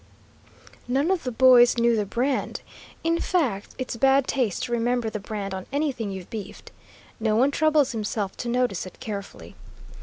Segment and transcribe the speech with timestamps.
[0.87, 2.61] None of the boys knew the brand;
[3.03, 6.71] in fact, it's bad taste to remember the brand on anything you've beefed.
[7.19, 9.55] No one troubles himself to notice it carefully.